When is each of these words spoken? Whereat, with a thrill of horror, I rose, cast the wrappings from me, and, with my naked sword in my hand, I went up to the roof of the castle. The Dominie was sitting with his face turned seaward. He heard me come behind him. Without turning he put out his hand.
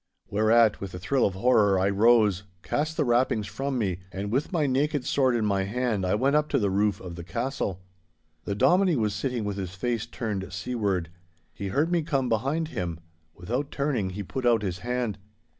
Whereat, 0.31 0.81
with 0.81 0.95
a 0.95 0.97
thrill 0.97 1.27
of 1.27 1.35
horror, 1.35 1.77
I 1.79 1.87
rose, 1.87 2.41
cast 2.63 2.97
the 2.97 3.05
wrappings 3.05 3.45
from 3.45 3.77
me, 3.77 3.99
and, 4.11 4.31
with 4.31 4.51
my 4.51 4.65
naked 4.65 5.05
sword 5.05 5.35
in 5.35 5.45
my 5.45 5.65
hand, 5.65 6.07
I 6.07 6.15
went 6.15 6.35
up 6.35 6.49
to 6.49 6.57
the 6.57 6.71
roof 6.71 6.99
of 6.99 7.13
the 7.13 7.23
castle. 7.23 7.83
The 8.45 8.55
Dominie 8.55 8.95
was 8.95 9.13
sitting 9.13 9.43
with 9.45 9.57
his 9.57 9.75
face 9.75 10.07
turned 10.07 10.51
seaward. 10.51 11.11
He 11.53 11.67
heard 11.67 11.91
me 11.91 12.01
come 12.01 12.29
behind 12.29 12.69
him. 12.69 12.99
Without 13.35 13.69
turning 13.69 14.09
he 14.09 14.23
put 14.23 14.43
out 14.43 14.63
his 14.63 14.79
hand. 14.79 15.19